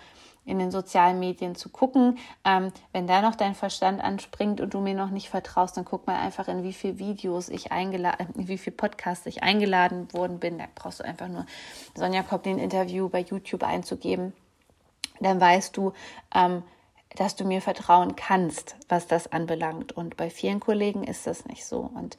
in 0.48 0.58
den 0.58 0.70
sozialen 0.70 1.18
Medien 1.18 1.54
zu 1.54 1.68
gucken. 1.68 2.18
Ähm, 2.44 2.72
wenn 2.92 3.06
da 3.06 3.20
noch 3.20 3.34
dein 3.34 3.54
Verstand 3.54 4.02
anspringt 4.02 4.62
und 4.62 4.72
du 4.72 4.80
mir 4.80 4.94
noch 4.94 5.10
nicht 5.10 5.28
vertraust, 5.28 5.76
dann 5.76 5.84
guck 5.84 6.06
mal 6.06 6.16
einfach, 6.16 6.48
in 6.48 6.62
wie 6.62 6.72
viele 6.72 6.98
Videos 6.98 7.50
ich 7.50 7.70
eingeladen, 7.70 8.28
in 8.34 8.48
wie 8.48 8.56
viele 8.56 8.74
Podcasts 8.74 9.26
ich 9.26 9.42
eingeladen 9.42 10.10
worden 10.14 10.38
bin. 10.38 10.58
Da 10.58 10.64
brauchst 10.74 11.00
du 11.00 11.04
einfach 11.04 11.28
nur 11.28 11.44
Sonja 11.94 12.22
Koplin 12.22 12.58
Interview 12.58 13.10
bei 13.10 13.20
YouTube 13.20 13.62
einzugeben. 13.62 14.32
Dann 15.20 15.38
weißt 15.38 15.76
du, 15.76 15.92
ähm, 16.34 16.62
dass 17.16 17.36
du 17.36 17.44
mir 17.44 17.62
vertrauen 17.62 18.16
kannst, 18.16 18.76
was 18.88 19.06
das 19.06 19.32
anbelangt. 19.32 19.92
Und 19.92 20.16
bei 20.16 20.30
vielen 20.30 20.60
Kollegen 20.60 21.04
ist 21.04 21.26
das 21.26 21.46
nicht 21.46 21.64
so. 21.64 21.90
Und 21.94 22.16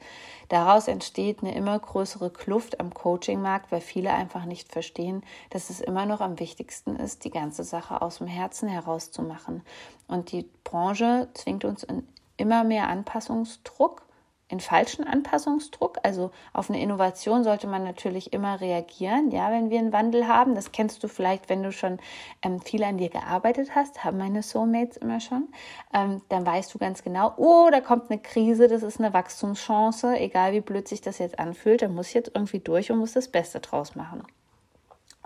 daraus 0.48 0.88
entsteht 0.88 1.42
eine 1.42 1.54
immer 1.54 1.78
größere 1.78 2.30
Kluft 2.30 2.80
am 2.80 2.92
Coachingmarkt, 2.92 3.70
weil 3.70 3.80
viele 3.80 4.12
einfach 4.12 4.44
nicht 4.44 4.70
verstehen, 4.70 5.22
dass 5.50 5.70
es 5.70 5.80
immer 5.80 6.06
noch 6.06 6.20
am 6.20 6.40
wichtigsten 6.40 6.96
ist, 6.96 7.24
die 7.24 7.30
ganze 7.30 7.64
Sache 7.64 8.02
aus 8.02 8.18
dem 8.18 8.26
Herzen 8.26 8.68
herauszumachen. 8.68 9.62
Und 10.08 10.32
die 10.32 10.48
Branche 10.64 11.28
zwingt 11.34 11.64
uns 11.64 11.82
in 11.82 12.06
immer 12.36 12.64
mehr 12.64 12.88
Anpassungsdruck 12.88 14.02
in 14.50 14.60
falschen 14.60 15.06
Anpassungsdruck. 15.06 15.98
Also 16.02 16.30
auf 16.52 16.68
eine 16.68 16.80
Innovation 16.80 17.44
sollte 17.44 17.66
man 17.66 17.84
natürlich 17.84 18.32
immer 18.32 18.60
reagieren, 18.60 19.30
ja, 19.30 19.50
wenn 19.50 19.70
wir 19.70 19.78
einen 19.78 19.92
Wandel 19.92 20.26
haben. 20.26 20.54
Das 20.54 20.72
kennst 20.72 21.02
du 21.02 21.08
vielleicht, 21.08 21.48
wenn 21.48 21.62
du 21.62 21.72
schon 21.72 21.98
ähm, 22.42 22.60
viel 22.60 22.82
an 22.82 22.98
dir 22.98 23.08
gearbeitet 23.08 23.74
hast, 23.74 24.04
haben 24.04 24.18
meine 24.18 24.42
Soulmates 24.42 24.96
immer 24.96 25.20
schon. 25.20 25.48
Ähm, 25.94 26.20
dann 26.28 26.44
weißt 26.44 26.74
du 26.74 26.78
ganz 26.78 27.02
genau, 27.02 27.32
oh, 27.36 27.68
da 27.70 27.80
kommt 27.80 28.10
eine 28.10 28.20
Krise, 28.20 28.68
das 28.68 28.82
ist 28.82 28.98
eine 28.98 29.14
Wachstumschance, 29.14 30.18
egal 30.18 30.52
wie 30.52 30.60
blöd 30.60 30.88
sich 30.88 31.00
das 31.00 31.18
jetzt 31.18 31.38
anfühlt, 31.38 31.82
da 31.82 31.88
muss 31.88 32.08
ich 32.08 32.14
jetzt 32.14 32.32
irgendwie 32.34 32.58
durch 32.60 32.90
und 32.90 32.98
muss 32.98 33.12
das 33.12 33.28
Beste 33.28 33.60
draus 33.60 33.94
machen. 33.94 34.24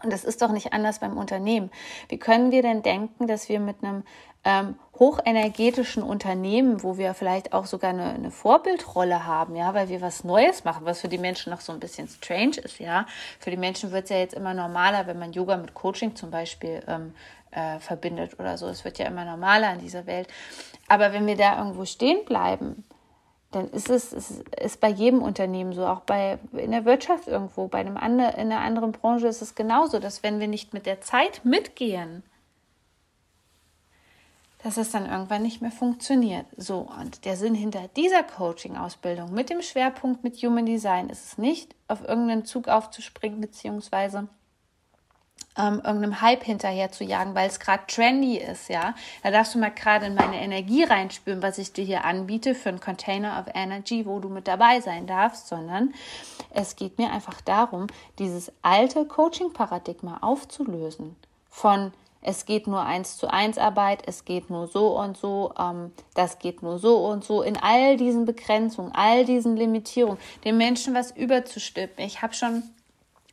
Und 0.03 0.13
das 0.13 0.25
ist 0.25 0.43
doch 0.43 0.51
nicht 0.51 0.73
anders 0.73 0.99
beim 0.99 1.17
Unternehmen. 1.17 1.71
Wie 2.09 2.19
können 2.19 2.51
wir 2.51 2.63
denn 2.63 2.83
denken, 2.83 3.27
dass 3.27 3.49
wir 3.49 3.59
mit 3.59 3.83
einem 3.83 4.03
ähm, 4.45 4.77
hochenergetischen 4.99 6.03
Unternehmen, 6.03 6.83
wo 6.83 6.99
wir 6.99 7.15
vielleicht 7.15 7.53
auch 7.53 7.67
sogar 7.67 7.91
eine, 7.91 8.11
eine, 8.11 8.31
Vorbildrolle 8.31 9.27
haben, 9.27 9.57
ja, 9.57 9.75
weil 9.75 9.89
wir 9.89 10.01
was 10.01 10.23
Neues 10.23 10.65
machen, 10.65 10.85
was 10.85 11.01
für 11.01 11.09
die 11.09 11.19
Menschen 11.19 11.51
noch 11.51 11.61
so 11.61 11.73
ein 11.73 11.81
bisschen 11.81 12.09
strange 12.09 12.59
ist, 12.63 12.79
ja. 12.79 13.07
Für 13.41 13.51
die 13.51 13.57
Menschen 13.57 13.91
wird 13.91 14.05
es 14.05 14.11
ja 14.11 14.19
jetzt 14.19 14.35
immer 14.35 14.55
normaler, 14.55 15.07
wenn 15.07 15.19
man 15.19 15.33
Yoga 15.33 15.57
mit 15.57 15.75
Coaching 15.75 16.15
zum 16.15 16.31
Beispiel 16.31 16.83
ähm, 16.87 17.15
äh, 17.51 17.79
verbindet 17.81 18.39
oder 18.39 18.59
so. 18.59 18.69
Es 18.69 18.85
wird 18.85 18.99
ja 18.99 19.07
immer 19.07 19.25
normaler 19.25 19.73
in 19.73 19.81
dieser 19.81 20.07
Welt. 20.07 20.29
Aber 20.89 21.13
wenn 21.13 21.27
wir 21.27 21.37
da 21.37 21.59
irgendwo 21.59 21.85
stehen 21.85 22.25
bleiben, 22.25 22.85
dann 23.51 23.71
ist 23.71 23.89
es, 23.89 24.13
es 24.13 24.43
ist 24.61 24.81
bei 24.81 24.89
jedem 24.89 25.23
Unternehmen 25.23 25.73
so, 25.73 25.87
auch 25.87 26.01
bei 26.01 26.39
in 26.53 26.73
der 26.73 26.85
Wirtschaft 26.85 27.29
irgendwo, 27.29 27.69
bei 27.69 27.79
einem 27.79 27.97
anderen, 27.97 28.35
in 28.35 28.53
einer 28.53 28.61
anderen 28.61 28.93
Branche 28.93 29.29
ist 29.29 29.43
es 29.43 29.55
genauso, 29.55 30.01
dass 30.01 30.23
wenn 30.23 30.41
wir 30.41 30.49
nicht 30.49 30.75
mit 30.75 30.87
der 30.87 31.01
Zeit 31.01 31.45
mitgehen, 31.45 32.23
dass 34.65 34.79
es 34.79 34.91
dann 34.91 35.05
irgendwann 35.05 35.43
nicht 35.43 35.61
mehr 35.61 35.71
funktioniert. 35.71 36.47
So, 36.57 36.89
und 36.99 37.27
der 37.27 37.37
Sinn 37.37 37.55
hinter 37.55 37.87
dieser 37.89 38.23
Coaching-Ausbildung 38.23 39.33
mit 39.33 39.51
dem 39.51 39.61
Schwerpunkt 39.61 40.25
mit 40.25 40.37
Human 40.37 40.65
Design 40.65 41.11
ist 41.11 41.27
es 41.27 41.39
nicht, 41.39 41.75
auf 41.87 42.01
irgendeinen 42.01 42.47
Zug 42.47 42.69
aufzuspringen, 42.69 43.43
beziehungsweise 43.43 44.27
ähm, 45.59 45.83
irgendeinem 45.85 46.23
Hype 46.23 46.43
hinterher 46.45 46.91
zu 46.91 47.05
jagen, 47.05 47.35
weil 47.35 47.47
es 47.47 47.61
gerade 47.61 47.85
trendy 47.87 48.39
ist, 48.39 48.71
ja. 48.71 48.95
Da 49.23 49.31
darfst 49.31 49.55
du 49.55 49.59
mal 49.59 49.71
gerade 49.71 50.07
in 50.07 50.15
meine 50.15 50.41
Energie 50.41 50.83
reinspüren, 50.83 51.43
was 51.43 51.59
ich 51.59 51.75
dir 51.75 51.85
hier 51.85 52.07
anbiete 52.07 52.55
für 52.55 52.71
einen 52.71 52.81
Container 52.81 53.39
of 53.39 53.55
Energy, 53.55 54.07
wo 54.07 54.19
du 54.19 54.31
mit 54.31 54.49
dabei 54.49 54.81
sein 54.81 55.07
darfst, 55.07 55.47
sondern 55.47 55.93
es 56.49 56.75
geht 56.75 56.97
mir 56.97 57.13
einfach 57.13 57.43
darum, 57.43 57.89
dieses 58.19 58.51
alte 58.63 59.05
Coaching-Paradigma 59.05 60.21
aufzulösen 60.23 61.17
von 61.51 61.93
es 62.25 62.47
geht 62.47 62.67
nur 62.67 62.83
eins 62.83 63.17
zu 63.17 63.29
eins 63.29 63.59
Arbeit, 63.59 64.03
es 64.07 64.25
geht 64.25 64.51
nur 64.51 64.67
so 64.67 64.99
und 64.99 65.17
so, 65.17 65.53
ähm, 65.59 65.93
das 66.15 66.39
geht 66.39 66.63
nur 66.63 66.79
so 66.79 67.07
und 67.07 67.23
so, 67.23 67.43
in 67.43 67.57
all 67.57 67.97
diesen 67.97 68.25
Begrenzungen, 68.25 68.93
all 68.95 69.25
diesen 69.25 69.57
Limitierungen, 69.57 70.19
den 70.45 70.57
Menschen 70.57 70.95
was 70.95 71.11
überzustülpen. 71.11 72.05
Ich 72.05 72.23
habe 72.23 72.35
schon 72.35 72.63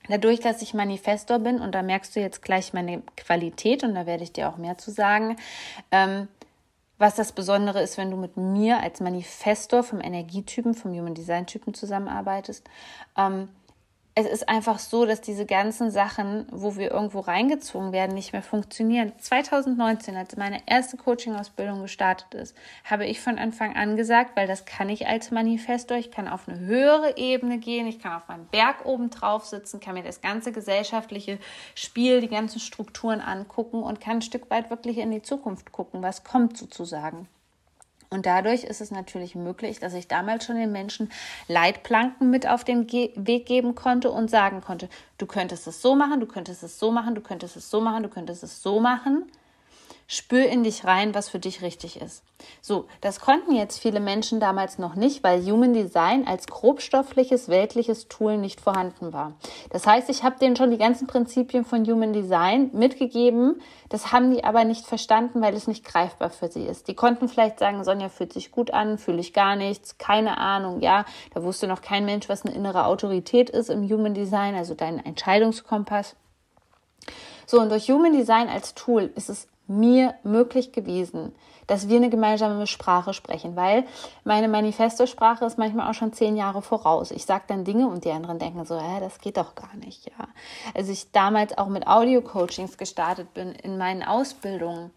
dadurch, 0.10 0.42
dass 0.42 0.62
ich 0.62 0.74
Manifestor 0.74 1.40
bin, 1.40 1.62
und 1.62 1.74
da 1.74 1.82
merkst 1.82 2.16
du 2.16 2.20
jetzt 2.20 2.42
gleich 2.42 2.74
meine 2.74 3.02
Qualität, 3.16 3.84
und 3.84 3.96
da 3.96 4.06
werde 4.06 4.24
ich 4.24 4.34
dir 4.34 4.50
auch 4.50 4.58
mehr 4.58 4.78
zu 4.78 4.92
sagen, 4.92 5.38
ähm, 5.92 6.28
was 6.98 7.16
das 7.16 7.32
Besondere 7.32 7.82
ist, 7.82 7.98
wenn 7.98 8.12
du 8.12 8.18
mit 8.18 8.38
mir 8.38 8.80
als 8.80 9.00
Manifestor 9.00 9.84
vom 9.84 10.02
Energietypen, 10.02 10.76
vom 10.76 10.92
Human 10.92 11.16
Design 11.16 11.48
Typen 11.48 11.74
zusammenarbeitest. 11.74 12.70
Ähm, 13.18 13.50
es 14.14 14.26
ist 14.26 14.50
einfach 14.50 14.78
so, 14.78 15.06
dass 15.06 15.22
diese 15.22 15.46
ganzen 15.46 15.90
Sachen, 15.90 16.46
wo 16.52 16.76
wir 16.76 16.92
irgendwo 16.92 17.22
reingezogen 17.22 17.94
werden, 17.94 18.14
nicht 18.14 18.34
mehr 18.34 18.44
funktionieren. 18.44 19.14
2019, 19.18 20.18
als 20.18 20.36
meine 20.36 20.62
erste 20.66 20.98
Coaching-Ausbildung 20.98 21.82
gestartet 21.82 22.34
ist, 22.34 22.58
habe 22.84 23.06
ich 23.06 23.22
von 23.22 23.40
Anfang 23.40 23.76
an 23.76 23.96
gesagt, 23.96 24.36
weil 24.36 24.48
das 24.48 24.66
kann 24.66 24.90
ich 24.90 25.08
als 25.08 25.32
Manifestor, 25.32 25.98
ich 25.98 26.12
kann 26.12 26.28
auf 26.28 26.50
eine 26.50 26.60
höhere 26.60 27.16
Ebene 27.16 27.58
gehen, 27.58 27.88
ich 27.88 28.00
kann 28.00 28.14
auf 28.14 28.28
meinem 28.28 28.48
Berg 28.48 28.86
oben 28.86 29.12
drauf 29.12 29.46
sitzen, 29.46 29.80
kann 29.80 29.94
mir 29.94 30.04
das 30.04 30.20
ganze 30.20 30.52
gesellschaftliche 30.52 31.40
Spiel, 31.74 32.20
die 32.20 32.28
ganzen 32.28 32.60
Strukturen 32.60 33.22
angucken 33.22 33.82
und 33.82 34.02
kann 34.02 34.18
ein 34.18 34.22
Stück 34.22 34.50
weit 34.50 34.70
wirklich 34.70 34.98
in 34.98 35.12
die 35.12 35.22
Zukunft 35.22 35.72
gucken, 35.72 36.02
was 36.02 36.26
kommt 36.26 36.58
sozusagen. 36.58 37.30
Und 38.14 38.26
dadurch 38.26 38.66
ist 38.66 38.82
es 38.82 38.92
natürlich 38.92 39.36
möglich, 39.36 39.80
dass 39.80 39.94
ich 39.94 40.10
damals 40.10 40.46
schon 40.46 40.58
den 40.58 40.74
Menschen 40.74 41.10
Leitplanken 41.48 42.30
mit 42.30 42.46
auf 42.46 42.66
den 42.66 42.86
Ge 42.86 43.12
Weg 43.16 43.46
geben 43.46 43.74
konnte 43.74 44.12
und 44.12 44.30
sagen 44.30 44.60
konnte, 44.60 44.90
du 45.18 45.26
könntest 45.26 45.66
es 45.66 45.82
so 45.82 45.96
machen, 45.96 46.20
du 46.20 46.26
könntest 46.26 46.62
es 46.62 46.78
so 46.78 46.92
machen, 46.92 47.16
du 47.16 47.22
könntest 47.22 47.56
es 47.56 47.70
so 47.70 47.80
machen, 47.80 48.04
du 48.04 48.10
könntest 48.10 48.44
es 48.44 48.62
so 48.62 48.82
machen. 48.82 49.32
Spür 50.08 50.50
in 50.50 50.64
dich 50.64 50.84
rein, 50.84 51.16
was 51.16 51.30
für 51.30 51.40
dich 51.40 51.62
richtig 51.62 52.02
ist. 52.02 52.22
So, 52.64 52.86
das 53.02 53.20
konnten 53.20 53.56
jetzt 53.56 53.80
viele 53.80 54.00
Menschen 54.00 54.40
damals 54.40 54.78
noch 54.78 54.94
nicht, 54.94 55.24
weil 55.24 55.44
Human 55.44 55.74
Design 55.74 56.28
als 56.28 56.46
grobstoffliches, 56.46 57.50
weltliches 57.50 58.08
Tool 58.08 58.38
nicht 58.38 58.62
vorhanden 58.62 59.14
war. 59.14 59.34
Das 59.72 59.88
heißt, 59.88 60.12
ich 60.12 60.24
habe 60.24 60.38
denen 60.38 60.56
schon 60.56 60.70
die 60.70 60.78
ganzen 60.78 61.08
Prinzipien 61.08 61.66
von 61.66 61.84
Human 61.88 62.14
Design 62.14 62.70
mitgegeben. 62.72 63.60
Das 63.90 64.12
haben 64.12 64.30
die 64.30 64.44
aber 64.44 64.64
nicht 64.64 64.86
verstanden, 64.86 65.42
weil 65.42 65.56
es 65.56 65.68
nicht 65.68 65.84
greifbar 65.84 66.30
für 66.30 66.52
sie 66.52 66.64
ist. 66.64 66.88
Die 66.88 66.94
konnten 66.94 67.28
vielleicht 67.28 67.58
sagen, 67.58 67.84
Sonja 67.84 68.10
fühlt 68.10 68.32
sich 68.32 68.52
gut 68.52 68.70
an, 68.70 69.00
fühle 69.00 69.22
ich 69.22 69.34
gar 69.34 69.56
nichts, 69.56 69.98
keine 69.98 70.38
Ahnung, 70.38 70.82
ja. 70.82 71.06
Da 71.34 71.42
wusste 71.42 71.66
noch 71.66 71.82
kein 71.82 72.06
Mensch, 72.06 72.30
was 72.30 72.46
eine 72.46 72.54
innere 72.54 72.86
Autorität 72.86 73.50
ist 73.50 73.72
im 73.72 73.90
Human 73.90 74.14
Design, 74.14 74.54
also 74.54 74.76
dein 74.76 75.04
Entscheidungskompass. 75.04 76.16
So, 77.48 77.60
und 77.60 77.70
durch 77.70 77.90
Human 77.90 78.14
Design 78.14 78.50
als 78.50 78.76
Tool 78.76 79.12
ist 79.16 79.32
es 79.32 79.48
mir 79.68 80.14
möglich 80.24 80.72
gewesen, 80.72 81.34
dass 81.72 81.88
wir 81.88 81.96
eine 81.96 82.10
gemeinsame 82.10 82.68
Sprache 82.68 83.14
sprechen, 83.14 83.56
weil 83.56 83.86
meine 84.26 84.50
Manifesto-Sprache 84.50 85.46
ist 85.46 85.58
manchmal 85.58 85.90
auch 85.90 85.94
schon 85.94 86.12
zehn 86.12 86.36
Jahre 86.36 86.62
voraus. 86.62 87.12
Ich 87.12 87.26
sage 87.26 87.46
dann 87.48 87.64
Dinge 87.64 87.88
und 87.88 88.04
die 88.04 88.12
anderen 88.12 88.40
denken 88.40 88.66
so, 88.66 88.78
hä, 88.78 89.00
das 89.00 89.20
geht 89.20 89.38
doch 89.38 89.56
gar 89.56 89.74
nicht, 89.78 90.06
ja. 90.08 90.28
Als 90.76 90.90
ich 90.90 91.14
damals 91.14 91.58
auch 91.58 91.68
mit 91.68 91.88
Audio-Coachings 91.88 92.78
gestartet 92.78 93.34
bin 93.34 93.54
in 93.54 93.78
meinen 93.78 94.04
Ausbildungen, 94.04 94.92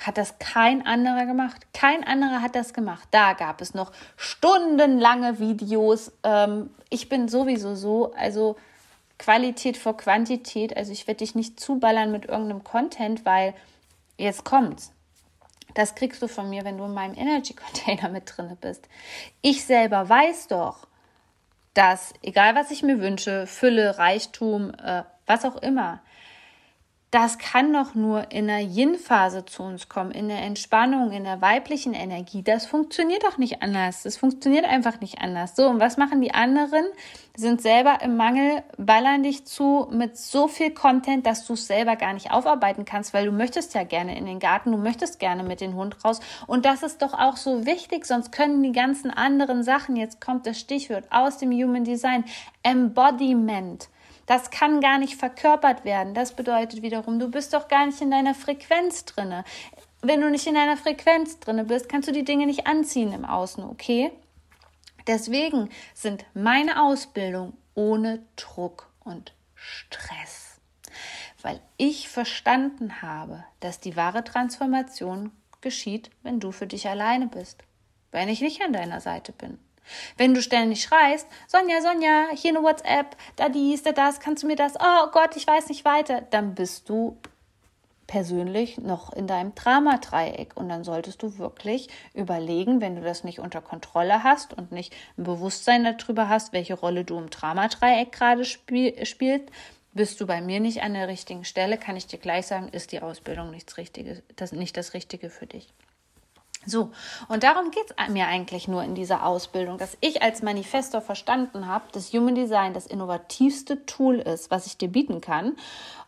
hat 0.00 0.18
das 0.18 0.38
kein 0.38 0.86
anderer 0.86 1.26
gemacht. 1.26 1.66
Kein 1.74 2.06
anderer 2.06 2.42
hat 2.42 2.54
das 2.54 2.74
gemacht. 2.74 3.08
Da 3.10 3.32
gab 3.32 3.60
es 3.60 3.74
noch 3.74 3.90
stundenlange 4.16 5.40
Videos. 5.40 6.12
Ähm, 6.22 6.70
ich 6.90 7.08
bin 7.08 7.26
sowieso 7.26 7.74
so, 7.74 8.12
also 8.16 8.54
Qualität 9.18 9.76
vor 9.76 9.96
Quantität. 9.96 10.76
Also 10.76 10.92
ich 10.92 11.08
werde 11.08 11.18
dich 11.18 11.34
nicht 11.34 11.58
zuballern 11.58 12.12
mit 12.12 12.26
irgendeinem 12.26 12.62
Content, 12.62 13.26
weil 13.26 13.52
jetzt 14.16 14.44
kommt's. 14.44 14.92
Das 15.74 15.94
kriegst 15.94 16.22
du 16.22 16.28
von 16.28 16.50
mir, 16.50 16.64
wenn 16.64 16.78
du 16.78 16.84
in 16.84 16.94
meinem 16.94 17.14
Energy 17.14 17.54
Container 17.54 18.08
mit 18.08 18.32
drin 18.36 18.56
bist. 18.60 18.88
Ich 19.40 19.64
selber 19.64 20.08
weiß 20.08 20.48
doch, 20.48 20.86
dass 21.74 22.12
egal 22.22 22.54
was 22.54 22.70
ich 22.70 22.82
mir 22.82 23.00
wünsche, 23.00 23.46
Fülle, 23.46 23.98
Reichtum, 23.98 24.72
äh, 24.74 25.04
was 25.26 25.44
auch 25.44 25.56
immer, 25.56 26.00
das 27.12 27.36
kann 27.36 27.74
doch 27.74 27.94
nur 27.94 28.32
in 28.32 28.46
der 28.46 28.62
Yin-Phase 28.62 29.44
zu 29.44 29.62
uns 29.62 29.90
kommen, 29.90 30.12
in 30.12 30.28
der 30.28 30.40
Entspannung, 30.40 31.12
in 31.12 31.24
der 31.24 31.42
weiblichen 31.42 31.92
Energie. 31.92 32.42
Das 32.42 32.64
funktioniert 32.64 33.22
doch 33.22 33.36
nicht 33.36 33.60
anders. 33.60 34.04
Das 34.04 34.16
funktioniert 34.16 34.64
einfach 34.64 34.98
nicht 35.02 35.20
anders. 35.20 35.54
So, 35.54 35.68
und 35.68 35.78
was 35.78 35.98
machen 35.98 36.22
die 36.22 36.32
anderen? 36.32 36.86
Sind 37.36 37.60
selber 37.60 37.98
im 38.00 38.16
Mangel, 38.16 38.62
ballern 38.78 39.22
dich 39.22 39.44
zu 39.44 39.88
mit 39.90 40.16
so 40.16 40.48
viel 40.48 40.70
Content, 40.70 41.26
dass 41.26 41.46
du 41.46 41.52
es 41.52 41.66
selber 41.66 41.96
gar 41.96 42.14
nicht 42.14 42.30
aufarbeiten 42.30 42.86
kannst, 42.86 43.12
weil 43.12 43.26
du 43.26 43.32
möchtest 43.32 43.74
ja 43.74 43.84
gerne 43.84 44.16
in 44.16 44.24
den 44.24 44.38
Garten, 44.38 44.72
du 44.72 44.78
möchtest 44.78 45.18
gerne 45.18 45.42
mit 45.42 45.60
dem 45.60 45.74
Hund 45.74 46.02
raus. 46.06 46.18
Und 46.46 46.64
das 46.64 46.82
ist 46.82 47.02
doch 47.02 47.12
auch 47.12 47.36
so 47.36 47.66
wichtig, 47.66 48.06
sonst 48.06 48.32
können 48.32 48.62
die 48.62 48.72
ganzen 48.72 49.10
anderen 49.10 49.64
Sachen, 49.64 49.96
jetzt 49.96 50.18
kommt 50.18 50.46
das 50.46 50.58
Stichwort 50.58 51.04
aus 51.10 51.36
dem 51.36 51.52
Human 51.52 51.84
Design, 51.84 52.24
Embodiment 52.62 53.90
das 54.26 54.50
kann 54.50 54.80
gar 54.80 54.98
nicht 54.98 55.16
verkörpert 55.16 55.84
werden. 55.84 56.14
Das 56.14 56.34
bedeutet 56.34 56.82
wiederum, 56.82 57.18
du 57.18 57.28
bist 57.28 57.54
doch 57.54 57.68
gar 57.68 57.86
nicht 57.86 58.00
in 58.00 58.10
deiner 58.10 58.34
Frequenz 58.34 59.04
drinne. 59.04 59.44
wenn 60.04 60.20
du 60.20 60.30
nicht 60.30 60.46
in 60.46 60.54
deiner 60.54 60.76
Frequenz 60.76 61.38
drin 61.38 61.64
bist, 61.66 61.88
kannst 61.88 62.08
du 62.08 62.12
die 62.12 62.24
Dinge 62.24 62.46
nicht 62.46 62.66
anziehen 62.66 63.12
im 63.12 63.24
Außen, 63.24 63.62
okay? 63.62 64.10
Deswegen 65.06 65.68
sind 65.94 66.24
meine 66.34 66.82
Ausbildung 66.82 67.54
ohne 67.74 68.24
Druck 68.36 68.88
und 69.04 69.32
Stress, 69.54 70.60
weil 71.40 71.60
ich 71.76 72.08
verstanden 72.08 73.02
habe, 73.02 73.44
dass 73.60 73.80
die 73.80 73.96
wahre 73.96 74.24
Transformation 74.24 75.30
geschieht, 75.60 76.10
wenn 76.22 76.40
du 76.40 76.52
für 76.52 76.66
dich 76.66 76.88
alleine 76.88 77.26
bist, 77.28 77.62
wenn 78.10 78.28
ich 78.28 78.40
nicht 78.40 78.62
an 78.62 78.72
deiner 78.72 79.00
Seite 79.00 79.32
bin. 79.32 79.58
Wenn 80.16 80.34
du 80.34 80.42
ständig 80.42 80.82
schreist, 80.82 81.26
Sonja, 81.48 81.80
Sonja, 81.80 82.26
hier 82.34 82.50
eine 82.50 82.62
WhatsApp, 82.62 83.16
da 83.36 83.48
dies, 83.48 83.82
da 83.82 83.92
das, 83.92 84.20
kannst 84.20 84.42
du 84.42 84.46
mir 84.46 84.56
das, 84.56 84.74
oh 84.80 85.10
Gott, 85.12 85.36
ich 85.36 85.46
weiß 85.46 85.68
nicht 85.68 85.84
weiter, 85.84 86.22
dann 86.30 86.54
bist 86.54 86.88
du 86.88 87.16
persönlich 88.06 88.76
noch 88.76 89.12
in 89.12 89.26
deinem 89.26 89.54
Dramadreieck. 89.54 90.54
Und 90.54 90.68
dann 90.68 90.84
solltest 90.84 91.22
du 91.22 91.38
wirklich 91.38 91.88
überlegen, 92.12 92.82
wenn 92.82 92.96
du 92.96 93.02
das 93.02 93.24
nicht 93.24 93.38
unter 93.38 93.62
Kontrolle 93.62 94.22
hast 94.22 94.52
und 94.52 94.70
nicht 94.70 94.94
ein 95.16 95.24
Bewusstsein 95.24 95.84
darüber 95.84 96.28
hast, 96.28 96.52
welche 96.52 96.74
Rolle 96.74 97.04
du 97.04 97.18
im 97.18 97.30
Dramadreieck 97.30 98.12
gerade 98.12 98.44
spiel 98.44 99.06
spielst, 99.06 99.46
bist 99.94 100.20
du 100.20 100.26
bei 100.26 100.40
mir 100.42 100.60
nicht 100.60 100.82
an 100.82 100.94
der 100.94 101.08
richtigen 101.08 101.44
Stelle, 101.44 101.78
kann 101.78 101.96
ich 101.96 102.06
dir 102.06 102.18
gleich 102.18 102.46
sagen, 102.46 102.68
ist 102.68 102.92
die 102.92 103.00
Ausbildung 103.00 103.50
nichts 103.50 103.76
Richtiges, 103.76 104.22
das, 104.36 104.52
nicht 104.52 104.76
das 104.76 104.94
Richtige 104.94 105.30
für 105.30 105.46
dich. 105.46 105.68
So, 106.64 106.92
und 107.28 107.42
darum 107.42 107.72
geht 107.72 107.92
es 107.96 108.08
mir 108.08 108.28
eigentlich 108.28 108.68
nur 108.68 108.84
in 108.84 108.94
dieser 108.94 109.26
Ausbildung, 109.26 109.78
dass 109.78 109.96
ich 110.00 110.22
als 110.22 110.42
Manifestor 110.42 111.00
verstanden 111.00 111.66
habe, 111.66 111.84
dass 111.92 112.12
Human 112.12 112.36
Design 112.36 112.72
das 112.72 112.86
innovativste 112.86 113.84
Tool 113.84 114.16
ist, 114.20 114.50
was 114.50 114.66
ich 114.66 114.78
dir 114.78 114.88
bieten 114.88 115.20
kann. 115.20 115.56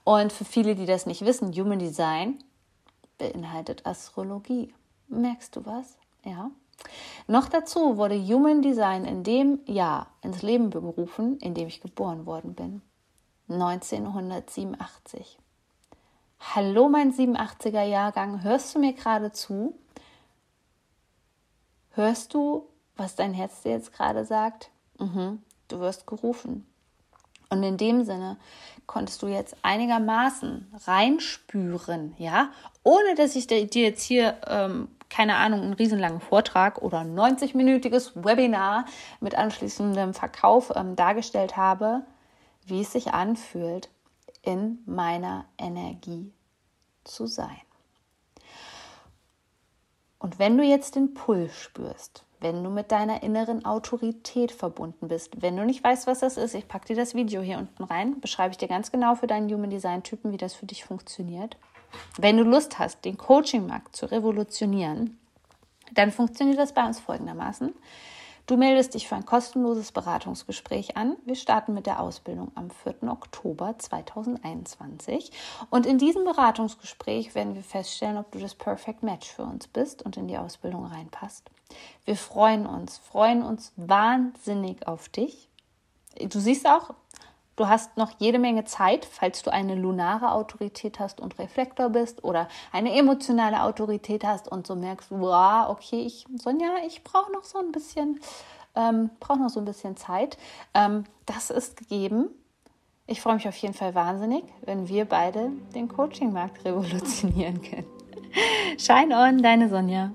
Und 0.04 0.32
für 0.32 0.44
viele, 0.44 0.76
die 0.76 0.86
das 0.86 1.06
nicht 1.06 1.24
wissen, 1.24 1.52
Human 1.52 1.80
Design 1.80 2.38
beinhaltet 3.18 3.84
Astrologie. 3.84 4.72
Merkst 5.08 5.56
du 5.56 5.66
was? 5.66 5.96
Ja. 6.24 6.50
Noch 7.26 7.48
dazu 7.48 7.96
wurde 7.96 8.16
Human 8.16 8.62
Design 8.62 9.04
in 9.04 9.24
dem 9.24 9.60
Jahr 9.66 10.08
ins 10.22 10.42
Leben 10.42 10.70
berufen, 10.70 11.38
in 11.38 11.54
dem 11.54 11.66
ich 11.68 11.80
geboren 11.80 12.26
worden 12.26 12.54
bin. 12.54 12.82
1987. 13.48 15.38
Hallo, 16.54 16.88
mein 16.88 17.12
87er 17.12 17.82
Jahrgang, 17.82 18.42
hörst 18.42 18.74
du 18.74 18.78
mir 18.78 18.92
gerade 18.92 19.32
zu? 19.32 19.74
Hörst 21.94 22.34
du, 22.34 22.68
was 22.96 23.14
dein 23.14 23.34
Herz 23.34 23.62
dir 23.62 23.72
jetzt 23.72 23.92
gerade 23.92 24.24
sagt? 24.24 24.70
Mhm, 24.98 25.42
du 25.68 25.80
wirst 25.80 26.06
gerufen. 26.06 26.66
Und 27.50 27.62
in 27.62 27.76
dem 27.76 28.04
Sinne 28.04 28.36
konntest 28.86 29.22
du 29.22 29.28
jetzt 29.28 29.56
einigermaßen 29.62 30.72
reinspüren, 30.86 32.14
ja, 32.18 32.50
ohne 32.82 33.14
dass 33.14 33.36
ich 33.36 33.46
dir 33.46 33.60
jetzt 33.60 34.02
hier, 34.02 34.36
ähm, 34.48 34.88
keine 35.08 35.36
Ahnung, 35.36 35.60
einen 35.60 35.74
riesenlangen 35.74 36.20
Vortrag 36.20 36.82
oder 36.82 37.00
ein 37.00 37.16
90-minütiges 37.16 38.24
Webinar 38.24 38.86
mit 39.20 39.36
anschließendem 39.36 40.14
Verkauf 40.14 40.72
ähm, 40.74 40.96
dargestellt 40.96 41.56
habe, 41.56 42.02
wie 42.66 42.80
es 42.80 42.92
sich 42.92 43.12
anfühlt, 43.12 43.88
in 44.42 44.80
meiner 44.84 45.44
Energie 45.58 46.32
zu 47.04 47.26
sein. 47.26 47.60
Und 50.24 50.38
wenn 50.38 50.56
du 50.56 50.64
jetzt 50.64 50.94
den 50.94 51.12
Pull 51.12 51.50
spürst, 51.50 52.24
wenn 52.40 52.64
du 52.64 52.70
mit 52.70 52.90
deiner 52.90 53.22
inneren 53.22 53.66
Autorität 53.66 54.52
verbunden 54.52 55.08
bist, 55.08 55.42
wenn 55.42 55.54
du 55.54 55.66
nicht 55.66 55.84
weißt, 55.84 56.06
was 56.06 56.20
das 56.20 56.38
ist, 56.38 56.54
ich 56.54 56.66
packe 56.66 56.86
dir 56.86 56.96
das 56.96 57.14
Video 57.14 57.42
hier 57.42 57.58
unten 57.58 57.84
rein, 57.84 58.20
beschreibe 58.20 58.52
ich 58.52 58.56
dir 58.56 58.66
ganz 58.66 58.90
genau 58.90 59.16
für 59.16 59.26
deinen 59.26 59.52
Human 59.52 59.68
Design 59.68 60.02
Typen, 60.02 60.32
wie 60.32 60.38
das 60.38 60.54
für 60.54 60.64
dich 60.64 60.82
funktioniert. 60.82 61.58
Wenn 62.16 62.38
du 62.38 62.42
Lust 62.42 62.78
hast, 62.78 63.04
den 63.04 63.18
Coaching-Markt 63.18 63.94
zu 63.96 64.06
revolutionieren, 64.06 65.18
dann 65.92 66.10
funktioniert 66.10 66.58
das 66.58 66.72
bei 66.72 66.86
uns 66.86 67.00
folgendermaßen. 67.00 67.74
Du 68.46 68.58
meldest 68.58 68.92
dich 68.92 69.08
für 69.08 69.14
ein 69.14 69.24
kostenloses 69.24 69.90
Beratungsgespräch 69.90 70.98
an. 70.98 71.16
Wir 71.24 71.34
starten 71.34 71.72
mit 71.72 71.86
der 71.86 71.98
Ausbildung 71.98 72.52
am 72.54 72.70
4. 72.70 73.10
Oktober 73.10 73.74
2021. 73.78 75.32
Und 75.70 75.86
in 75.86 75.96
diesem 75.96 76.24
Beratungsgespräch 76.24 77.34
werden 77.34 77.54
wir 77.54 77.62
feststellen, 77.62 78.18
ob 78.18 78.30
du 78.32 78.38
das 78.38 78.54
Perfect 78.54 79.02
Match 79.02 79.30
für 79.30 79.44
uns 79.44 79.66
bist 79.66 80.02
und 80.02 80.18
in 80.18 80.28
die 80.28 80.36
Ausbildung 80.36 80.84
reinpasst. 80.84 81.50
Wir 82.04 82.16
freuen 82.16 82.66
uns, 82.66 82.98
freuen 82.98 83.42
uns 83.42 83.72
wahnsinnig 83.76 84.86
auf 84.86 85.08
dich. 85.08 85.48
Du 86.28 86.38
siehst 86.38 86.68
auch, 86.68 86.90
Du 87.56 87.68
hast 87.68 87.96
noch 87.96 88.12
jede 88.18 88.38
Menge 88.38 88.64
Zeit, 88.64 89.04
falls 89.04 89.42
du 89.42 89.52
eine 89.52 89.76
lunare 89.76 90.32
Autorität 90.32 90.98
hast 90.98 91.20
und 91.20 91.38
Reflektor 91.38 91.88
bist 91.88 92.24
oder 92.24 92.48
eine 92.72 92.96
emotionale 92.96 93.62
Autorität 93.62 94.24
hast 94.24 94.48
und 94.48 94.66
so 94.66 94.74
merkst, 94.74 95.10
wow, 95.10 95.68
okay, 95.68 96.02
ich, 96.02 96.26
Sonja, 96.36 96.70
ich 96.86 97.04
brauche 97.04 97.30
noch 97.30 97.44
so 97.44 97.58
ein 97.58 97.70
bisschen, 97.70 98.20
ähm, 98.74 99.10
brauche 99.20 99.38
noch 99.38 99.50
so 99.50 99.60
ein 99.60 99.66
bisschen 99.66 99.96
Zeit. 99.96 100.36
Ähm, 100.74 101.04
das 101.26 101.50
ist 101.50 101.76
gegeben. 101.76 102.30
Ich 103.06 103.20
freue 103.20 103.34
mich 103.34 103.46
auf 103.46 103.56
jeden 103.58 103.74
Fall 103.74 103.94
wahnsinnig, 103.94 104.44
wenn 104.62 104.88
wir 104.88 105.04
beide 105.04 105.50
den 105.74 105.88
Coaching-Markt 105.88 106.64
revolutionieren 106.64 107.62
können. 107.62 107.86
Shine 108.78 109.16
on, 109.16 109.42
deine 109.42 109.68
Sonja. 109.68 110.10